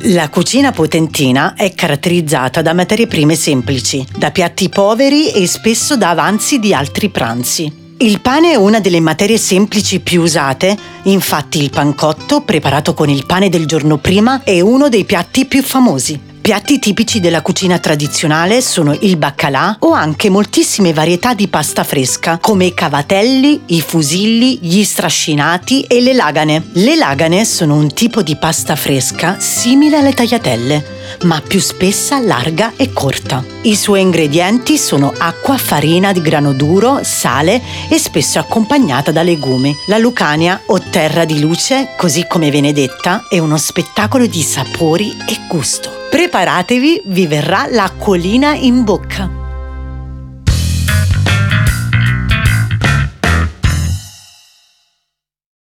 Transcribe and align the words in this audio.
La 0.00 0.28
cucina 0.28 0.72
potentina 0.72 1.54
è 1.54 1.72
caratterizzata 1.74 2.60
da 2.60 2.74
materie 2.74 3.06
prime 3.06 3.34
semplici, 3.34 4.06
da 4.14 4.30
piatti 4.30 4.68
poveri 4.68 5.30
e 5.30 5.46
spesso 5.46 5.96
da 5.96 6.10
avanzi 6.10 6.58
di 6.58 6.74
altri 6.74 7.08
pranzi. 7.08 7.84
Il 7.98 8.20
pane 8.20 8.52
è 8.52 8.56
una 8.56 8.78
delle 8.78 9.00
materie 9.00 9.38
semplici 9.38 10.00
più 10.00 10.20
usate, 10.20 10.76
infatti 11.04 11.62
il 11.62 11.70
pancotto, 11.70 12.42
preparato 12.42 12.92
con 12.92 13.08
il 13.08 13.24
pane 13.24 13.48
del 13.48 13.64
giorno 13.64 13.96
prima, 13.96 14.42
è 14.44 14.60
uno 14.60 14.90
dei 14.90 15.06
piatti 15.06 15.46
più 15.46 15.62
famosi. 15.62 16.25
Piatti 16.46 16.78
tipici 16.78 17.18
della 17.18 17.42
cucina 17.42 17.80
tradizionale 17.80 18.60
sono 18.60 18.96
il 19.00 19.16
baccalà 19.16 19.78
o 19.80 19.90
anche 19.90 20.30
moltissime 20.30 20.92
varietà 20.92 21.34
di 21.34 21.48
pasta 21.48 21.82
fresca, 21.82 22.38
come 22.40 22.66
i 22.66 22.72
cavatelli, 22.72 23.62
i 23.66 23.80
fusilli, 23.80 24.60
gli 24.62 24.84
strascinati 24.84 25.82
e 25.82 26.00
le 26.00 26.12
lagane. 26.12 26.68
Le 26.74 26.94
lagane 26.94 27.44
sono 27.44 27.74
un 27.74 27.92
tipo 27.92 28.22
di 28.22 28.36
pasta 28.36 28.76
fresca 28.76 29.40
simile 29.40 29.96
alle 29.96 30.12
tagliatelle 30.12 30.94
ma 31.22 31.40
più 31.40 31.58
spessa, 31.58 32.20
larga 32.20 32.74
e 32.76 32.92
corta. 32.92 33.44
I 33.62 33.74
suoi 33.74 34.02
ingredienti 34.02 34.78
sono 34.78 35.12
acqua, 35.18 35.56
farina 35.56 36.12
di 36.12 36.22
grano 36.22 36.52
duro, 36.52 37.00
sale 37.02 37.60
e 37.88 37.98
spesso 37.98 38.38
accompagnata 38.38 39.10
da 39.10 39.22
legumi. 39.22 39.74
La 39.86 39.98
Lucania 39.98 40.62
o 40.66 40.78
terra 40.78 41.24
di 41.24 41.40
luce, 41.40 41.94
così 41.96 42.24
come 42.28 42.50
viene 42.50 42.72
detta, 42.72 43.24
è 43.28 43.38
uno 43.38 43.56
spettacolo 43.56 44.26
di 44.26 44.42
sapori 44.42 45.10
e 45.26 45.40
gusto. 45.48 45.95
Preparatevi, 46.10 47.02
vi 47.06 47.26
verrà 47.26 47.66
l'acquolina 47.68 48.54
in 48.54 48.84
bocca. 48.84 49.45